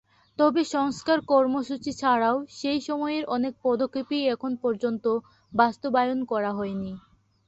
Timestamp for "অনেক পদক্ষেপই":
3.35-4.21